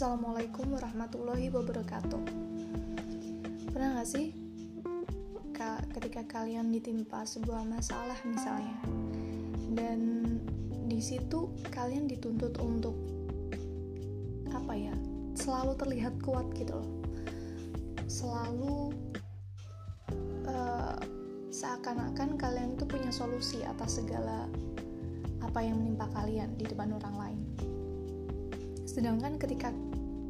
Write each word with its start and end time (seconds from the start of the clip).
Assalamualaikum 0.00 0.64
warahmatullahi 0.72 1.52
wabarakatuh. 1.52 2.24
Pernah 3.68 4.00
gak 4.00 4.08
sih 4.08 4.32
ka 5.52 5.76
ketika 5.92 6.24
kalian 6.24 6.72
ditimpa 6.72 7.20
sebuah 7.28 7.68
masalah 7.68 8.16
misalnya, 8.24 8.80
dan 9.76 10.24
di 10.88 11.04
situ 11.04 11.52
kalian 11.68 12.08
dituntut 12.08 12.56
untuk 12.64 12.96
apa 14.56 14.72
ya, 14.72 14.96
selalu 15.36 15.76
terlihat 15.76 16.16
kuat 16.24 16.48
gitu 16.56 16.80
loh, 16.80 16.90
selalu 18.08 18.96
uh, 20.48 20.96
seakan-akan 21.52 22.40
kalian 22.40 22.72
tuh 22.80 22.88
punya 22.88 23.12
solusi 23.12 23.60
atas 23.68 24.00
segala 24.00 24.48
apa 25.44 25.60
yang 25.60 25.76
menimpa 25.76 26.08
kalian 26.16 26.56
di 26.56 26.64
depan 26.64 26.88
orang 26.88 27.16
lain 27.20 27.49
sedangkan 28.90 29.38
ketika 29.38 29.70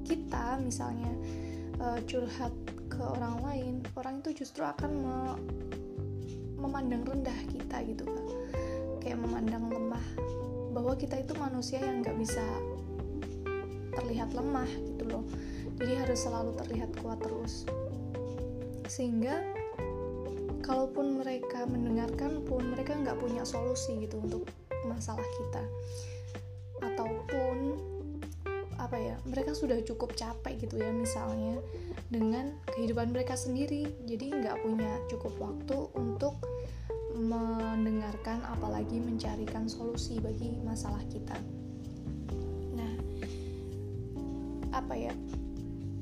kita 0.04 0.60
misalnya 0.60 1.08
uh, 1.80 1.96
curhat 2.04 2.52
ke 2.92 3.00
orang 3.00 3.40
lain 3.40 3.74
orang 3.96 4.20
itu 4.20 4.44
justru 4.44 4.60
akan 4.60 4.90
me 5.00 5.18
memandang 6.60 7.00
rendah 7.08 7.40
kita 7.48 7.80
gitu 7.88 8.04
kan 8.04 8.26
kayak 9.00 9.16
memandang 9.16 9.66
lemah. 9.72 10.04
Bahwa 10.70 10.94
kita 10.94 11.18
itu 11.18 11.32
manusia 11.40 11.80
yang 11.80 12.04
nggak 12.04 12.14
bisa 12.20 12.44
terlihat 13.96 14.36
lemah 14.36 14.68
gitu 14.68 15.04
loh. 15.08 15.24
Jadi 15.80 15.92
harus 15.96 16.20
selalu 16.20 16.52
terlihat 16.60 16.92
kuat 17.00 17.18
terus. 17.24 17.64
Sehingga 18.86 19.40
kalaupun 20.60 21.18
mereka 21.18 21.64
mendengarkan 21.64 22.44
pun 22.44 22.70
mereka 22.70 22.94
nggak 22.94 23.18
punya 23.18 23.42
solusi 23.42 23.98
gitu 24.04 24.20
untuk 24.20 24.44
masalah 24.86 25.24
kita. 25.24 25.64
Ataupun 26.84 27.79
apa 28.90 28.98
ya 28.98 29.14
mereka 29.22 29.54
sudah 29.54 29.78
cukup 29.86 30.18
capek 30.18 30.66
gitu 30.66 30.82
ya 30.82 30.90
misalnya 30.90 31.62
dengan 32.10 32.58
kehidupan 32.74 33.14
mereka 33.14 33.38
sendiri. 33.38 33.86
Jadi 34.02 34.34
nggak 34.34 34.66
punya 34.66 34.98
cukup 35.06 35.30
waktu 35.38 35.78
untuk 35.94 36.42
mendengarkan 37.14 38.42
apalagi 38.50 38.98
mencarikan 38.98 39.70
solusi 39.70 40.18
bagi 40.18 40.58
masalah 40.66 41.06
kita. 41.06 41.38
Nah 42.74 42.94
apa 44.74 44.94
ya 44.98 45.14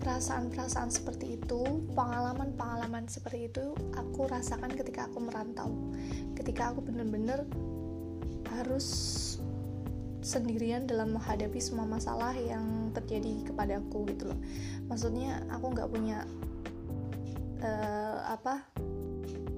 perasaan-perasaan 0.00 0.88
seperti 0.88 1.36
itu 1.36 1.84
pengalaman-pengalaman 1.92 3.04
seperti 3.04 3.52
itu 3.52 3.76
aku 4.00 4.32
rasakan 4.32 4.72
ketika 4.72 5.12
aku 5.12 5.20
merantau. 5.20 5.68
Ketika 6.32 6.72
aku 6.72 6.80
bener-bener 6.88 7.44
harus 8.48 8.88
sendirian 10.28 10.84
dalam 10.84 11.16
menghadapi 11.16 11.56
semua 11.56 11.88
masalah 11.88 12.36
yang 12.36 12.92
terjadi 12.92 13.48
kepadaku 13.48 14.04
gitu 14.12 14.28
loh. 14.28 14.38
Maksudnya 14.92 15.40
aku 15.48 15.72
nggak 15.72 15.88
punya 15.88 16.28
uh, 17.64 18.28
apa 18.28 18.68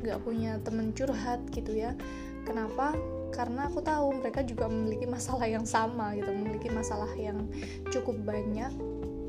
nggak 0.01 0.23
punya 0.23 0.63
temen 0.63 0.95
curhat 0.95 1.43
gitu 1.51 1.75
ya. 1.75 1.99
Kenapa? 2.47 2.95
Karena 3.35 3.67
aku 3.67 3.83
tahu 3.83 4.23
mereka 4.23 4.47
juga 4.47 4.71
memiliki 4.71 5.11
masalah 5.11 5.51
yang 5.51 5.67
sama 5.67 6.15
gitu 6.15 6.31
memiliki 6.31 6.71
masalah 6.71 7.11
yang 7.19 7.51
cukup 7.91 8.15
banyak 8.23 8.71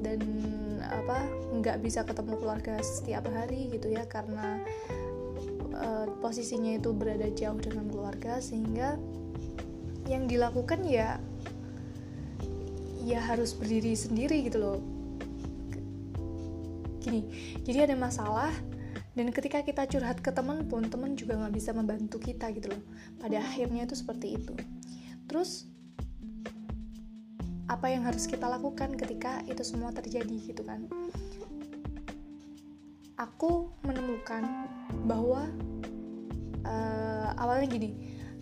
dan 0.02 0.22
apa 0.82 1.24
nggak 1.62 1.78
bisa 1.82 2.02
ketemu 2.02 2.38
keluarga 2.42 2.82
setiap 2.82 3.26
hari 3.30 3.70
gitu 3.70 3.94
ya 3.94 4.06
karena 4.10 4.60
uh, 5.78 6.10
posisinya 6.20 6.78
itu 6.78 6.90
berada 6.92 7.30
jauh 7.32 7.58
dengan 7.62 7.88
keluarga 7.88 8.42
sehingga 8.42 8.98
yang 10.10 10.26
dilakukan 10.26 10.84
ya 10.84 11.22
ya 13.12 13.20
harus 13.20 13.52
berdiri 13.52 13.92
sendiri 13.92 14.48
gitu 14.48 14.58
loh. 14.64 14.80
Gini 17.04 17.28
jadi 17.68 17.92
ada 17.92 17.96
masalah 18.00 18.52
dan 19.12 19.28
ketika 19.36 19.60
kita 19.60 19.84
curhat 19.92 20.24
ke 20.24 20.32
teman 20.32 20.64
pun 20.72 20.88
teman 20.88 21.20
juga 21.20 21.36
nggak 21.36 21.54
bisa 21.54 21.76
membantu 21.76 22.24
kita 22.24 22.48
gitu 22.56 22.72
loh. 22.72 22.82
Pada 23.20 23.44
akhirnya 23.44 23.84
itu 23.84 23.96
seperti 24.00 24.40
itu. 24.40 24.56
Terus 25.28 25.68
apa 27.68 27.88
yang 27.92 28.08
harus 28.08 28.28
kita 28.28 28.48
lakukan 28.48 28.96
ketika 28.96 29.44
itu 29.48 29.64
semua 29.64 29.92
terjadi 29.92 30.36
gitu 30.40 30.64
kan? 30.64 30.88
Aku 33.20 33.70
menemukan 33.84 34.48
bahwa 35.06 35.52
uh, 36.66 37.30
awalnya 37.38 37.68
gini 37.68 37.92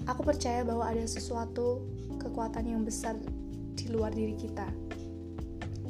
aku 0.06 0.22
percaya 0.24 0.63
bahwa 0.63 0.88
ada 0.88 1.03
sesuatu 1.03 1.84
kekuatan 2.22 2.66
yang 2.69 2.81
besar 2.86 3.18
di 3.84 3.91
luar 3.91 4.12
diri 4.12 4.35
kita. 4.35 4.67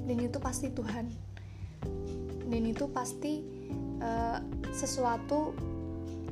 Dan 0.05 0.17
itu 0.22 0.38
pasti 0.41 0.73
Tuhan. 0.73 1.05
Dan 2.50 2.61
itu 2.66 2.89
pasti 2.89 3.45
uh, 4.01 4.41
sesuatu 4.73 5.53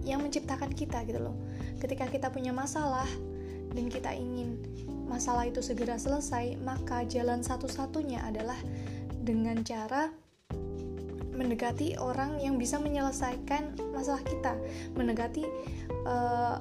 yang 0.01 0.25
menciptakan 0.25 0.73
kita 0.73 1.05
gitu 1.05 1.21
loh. 1.21 1.35
Ketika 1.77 2.09
kita 2.09 2.33
punya 2.33 2.49
masalah 2.55 3.05
dan 3.73 3.85
kita 3.91 4.15
ingin 4.17 4.57
masalah 5.05 5.45
itu 5.45 5.61
segera 5.61 5.95
selesai 6.01 6.57
maka 6.65 7.05
jalan 7.05 7.45
satu-satunya 7.45 8.25
adalah 8.25 8.57
dengan 9.21 9.61
cara 9.61 10.09
mendekati 11.37 12.01
orang 12.01 12.41
yang 12.41 12.57
bisa 12.57 12.81
menyelesaikan 12.81 13.77
masalah 13.93 14.25
kita. 14.25 14.57
Mendekati 14.97 15.45
uh, 16.09 16.57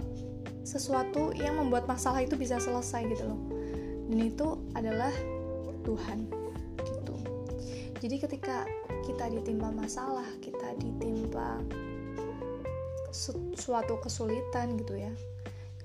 sesuatu 0.66 1.32
yang 1.32 1.56
membuat 1.56 1.88
masalah 1.88 2.20
itu 2.20 2.36
bisa 2.36 2.60
selesai 2.60 3.08
gitu 3.08 3.24
loh 3.24 3.55
dan 4.06 4.18
itu 4.22 4.58
adalah 4.74 5.14
Tuhan 5.82 6.26
gitu. 6.82 7.14
Jadi 8.02 8.16
ketika 8.22 8.66
kita 9.06 9.30
ditimpa 9.30 9.70
masalah 9.70 10.26
kita 10.42 10.74
ditimpa 10.82 11.62
suatu 13.56 13.96
kesulitan 14.02 14.76
gitu 14.82 14.98
ya 14.98 15.14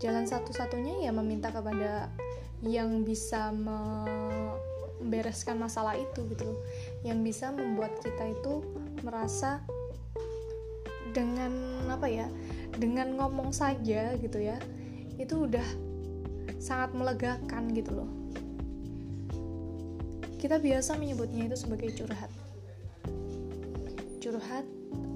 jalan 0.01 0.25
satu-satunya 0.25 1.05
ya 1.05 1.13
meminta 1.13 1.53
kepada 1.53 2.09
yang 2.65 3.05
bisa 3.05 3.53
membereskan 3.53 5.61
masalah 5.61 5.93
itu 5.93 6.25
gitu 6.33 6.57
yang 7.05 7.21
bisa 7.21 7.53
membuat 7.53 7.93
kita 8.01 8.33
itu 8.33 8.65
merasa 9.05 9.61
dengan 11.13 11.53
apa 11.93 12.09
ya 12.09 12.25
dengan 12.73 13.13
ngomong 13.21 13.53
saja 13.53 14.17
gitu 14.17 14.41
ya 14.41 14.57
itu 15.21 15.45
udah 15.45 15.90
sangat 16.57 16.93
melegakan 16.93 17.73
gitu 17.73 17.91
loh. 17.91 18.09
Kita 20.41 20.57
biasa 20.57 20.97
menyebutnya 20.97 21.49
itu 21.49 21.57
sebagai 21.57 21.93
curhat. 21.93 22.31
Curhat 24.21 24.65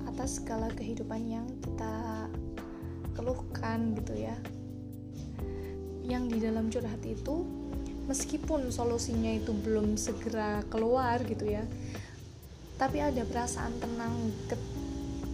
atas 0.06 0.42
segala 0.42 0.70
kehidupan 0.74 1.22
yang 1.26 1.48
kita 1.66 2.30
keluhkan 3.18 3.98
gitu 3.98 4.14
ya. 4.18 4.38
Yang 6.06 6.24
di 6.30 6.38
dalam 6.46 6.66
curhat 6.70 7.02
itu 7.02 7.46
meskipun 8.06 8.70
solusinya 8.70 9.34
itu 9.34 9.50
belum 9.50 9.98
segera 9.98 10.62
keluar 10.70 11.18
gitu 11.26 11.50
ya 11.50 11.66
tapi 12.76 13.00
ada 13.00 13.24
perasaan 13.24 13.72
tenang 13.80 14.14
ke, 14.52 14.56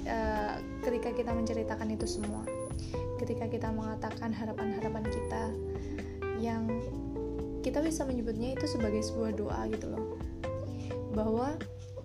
uh, 0.06 0.56
ketika 0.85 1.09
kita 1.13 1.31
menceritakan 1.34 1.90
itu 1.90 2.06
semua. 2.06 2.46
Ketika 3.18 3.50
kita 3.50 3.69
mengatakan 3.74 4.34
harapan-harapan 4.34 5.06
yang 6.41 6.66
kita 7.62 7.78
bisa 7.85 8.02
menyebutnya 8.02 8.57
itu 8.57 8.66
sebagai 8.66 9.06
sebuah 9.06 9.38
doa 9.38 9.62
gitu 9.69 9.94
loh. 9.94 10.18
Bahwa 11.13 11.53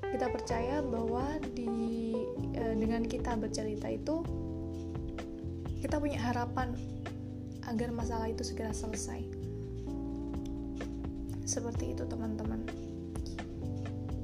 kita 0.05 0.29
percaya 0.29 0.85
bahwa 0.85 1.41
di 1.57 2.13
e, 2.53 2.63
dengan 2.77 3.03
kita 3.09 3.35
bercerita 3.41 3.89
itu 3.89 4.21
kita 5.81 5.97
punya 5.97 6.21
harapan 6.21 6.77
agar 7.65 7.89
masalah 7.91 8.29
itu 8.29 8.45
segera 8.45 8.77
selesai. 8.77 9.25
Seperti 11.49 11.97
itu 11.97 12.05
teman-teman. 12.05 12.69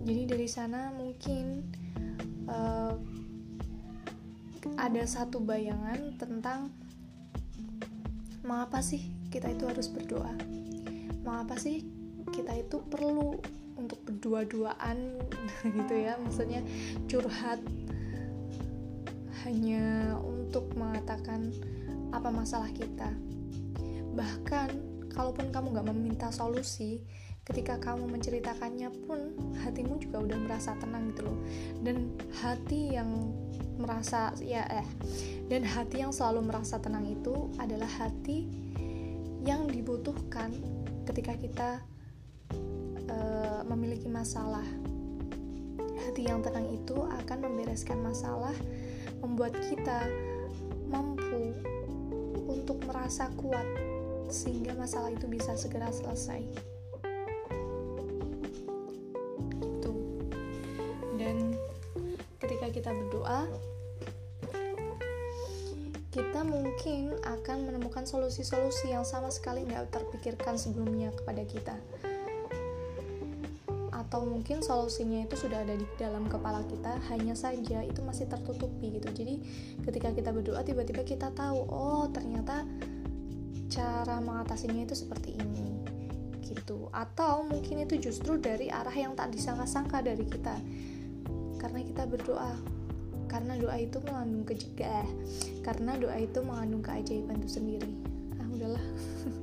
Jadi 0.05 0.23
dari 0.29 0.49
sana 0.51 0.93
mungkin 0.93 1.65
e, 2.45 2.59
ada 4.77 5.03
satu 5.07 5.41
bayangan 5.41 6.21
tentang 6.21 6.71
mengapa 8.43 8.83
sih 8.83 9.22
kita 9.33 9.49
itu 9.49 9.65
harus 9.65 9.89
berdoa. 9.89 10.37
Mengapa 11.25 11.57
sih? 11.57 11.89
Kita 12.29 12.53
itu 12.53 12.85
perlu 12.85 13.41
untuk 13.81 13.99
berdua-duaan 14.05 15.17
gitu 15.81 15.95
ya. 15.97 16.21
Maksudnya 16.21 16.61
curhat 17.09 17.65
hanya 19.49 20.15
untuk 20.21 20.69
mengatakan 20.77 21.49
apa 22.13 22.29
masalah 22.29 22.69
kita. 22.77 23.09
Bahkan 24.13 24.69
kalaupun 25.17 25.49
kamu 25.49 25.67
nggak 25.73 25.89
meminta 25.89 26.29
solusi 26.29 27.01
ketika 27.43 27.75
kamu 27.81 28.07
menceritakannya 28.07 28.93
pun 29.09 29.35
hatimu 29.67 29.99
juga 29.99 30.23
udah 30.23 30.39
merasa 30.45 30.77
tenang 30.77 31.11
gitu 31.11 31.27
loh. 31.27 31.39
Dan 31.81 32.13
hati 32.45 32.95
yang 32.95 33.33
merasa 33.81 34.31
ya 34.39 34.63
eh 34.69 34.87
dan 35.49 35.65
hati 35.65 36.05
yang 36.05 36.13
selalu 36.15 36.45
merasa 36.53 36.79
tenang 36.79 37.09
itu 37.09 37.51
adalah 37.59 37.89
hati 37.89 38.47
yang 39.43 39.67
dibutuhkan 39.67 40.55
ketika 41.03 41.35
kita 41.35 41.71
uh, 43.11 43.61
memiliki 43.67 44.07
masalah 44.07 44.65
hati 46.07 46.27
yang 46.31 46.43
tenang 46.43 46.67
itu 46.71 46.95
akan 47.23 47.39
membereskan 47.43 47.99
masalah 48.03 48.55
membuat 49.23 49.55
kita 49.67 50.07
mampu 50.91 51.55
untuk 52.47 52.79
merasa 52.87 53.31
kuat 53.39 53.65
sehingga 54.33 54.75
masalah 54.75 55.13
itu 55.13 55.29
bisa 55.29 55.55
segera 55.55 55.93
selesai. 55.93 56.43
Gitu. 59.61 59.93
Dan 61.21 61.55
ketika 62.41 62.67
kita 62.73 62.91
berdoa, 62.91 63.47
kita 66.13 66.45
mungkin 66.45 67.17
akan 67.25 67.73
menemukan 67.73 68.05
solusi-solusi 68.05 68.93
yang 68.93 69.01
sama 69.01 69.33
sekali 69.33 69.65
nggak 69.65 69.89
terpikirkan 69.97 70.61
sebelumnya 70.61 71.09
kepada 71.17 71.41
kita. 71.49 71.77
Atau 73.89 74.29
mungkin 74.29 74.61
solusinya 74.61 75.25
itu 75.25 75.41
sudah 75.41 75.65
ada 75.65 75.73
di 75.73 75.89
dalam 75.97 76.29
kepala 76.29 76.69
kita 76.69 77.01
hanya 77.09 77.33
saja 77.33 77.81
itu 77.81 78.05
masih 78.05 78.29
tertutupi 78.29 78.93
gitu. 78.93 79.09
Jadi 79.09 79.41
ketika 79.89 80.13
kita 80.13 80.37
berdoa 80.37 80.61
tiba-tiba 80.61 81.01
kita 81.01 81.33
tahu 81.33 81.65
oh 81.73 82.05
ternyata 82.13 82.69
cara 83.73 84.21
mengatasinya 84.21 84.85
itu 84.85 84.93
seperti 84.93 85.33
ini 85.41 85.81
gitu. 86.45 86.93
Atau 86.93 87.49
mungkin 87.49 87.89
itu 87.89 87.97
justru 87.97 88.37
dari 88.37 88.69
arah 88.69 88.93
yang 88.93 89.17
tak 89.17 89.33
disangka-sangka 89.33 90.05
dari 90.05 90.29
kita. 90.29 90.61
Karena 91.57 91.81
kita 91.81 92.05
berdoa 92.05 92.53
karena 93.33 93.57
doa 93.57 93.77
itu 93.81 93.97
mengandung 94.05 94.45
kejegah. 94.45 95.09
Karena 95.65 95.97
doa 95.97 96.17
itu 96.21 96.39
mengandung 96.45 96.85
keajaiban 96.85 97.41
itu 97.41 97.51
sendiri. 97.57 97.89
Ah 98.37 98.47
udahlah. 98.53 98.85